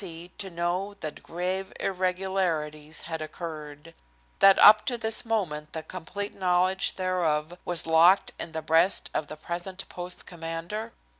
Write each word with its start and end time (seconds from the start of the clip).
C. 0.03 0.31
to 0.39 0.49
know 0.49 0.95
that 1.01 1.21
grave 1.21 1.71
irregularities 1.79 3.01
had 3.01 3.21
occurred? 3.21 3.93
that 4.39 4.57
up 4.57 4.83
to 4.87 4.97
this 4.97 5.23
moment 5.23 5.73
the 5.73 5.83
complete 5.83 6.33
knowledge 6.33 6.95
thereof 6.95 7.55
was 7.65 7.85
locked 7.85 8.31
in 8.39 8.51
the 8.53 8.63
breast 8.63 9.11
of 9.13 9.27
the 9.27 9.37
present 9.37 9.87
post 9.89 10.25
commander? 10.25 10.93